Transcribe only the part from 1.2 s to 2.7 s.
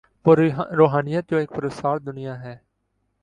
جو ایک پراسرار دنیا ہے۔